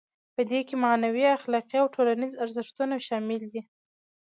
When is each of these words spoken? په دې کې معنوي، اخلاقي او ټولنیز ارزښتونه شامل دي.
په 0.35 0.41
دې 0.49 0.59
کې 0.67 0.75
معنوي، 0.83 1.23
اخلاقي 1.37 1.77
او 1.81 1.87
ټولنیز 1.95 2.33
ارزښتونه 2.43 2.95
شامل 3.07 3.41
دي. 3.53 3.61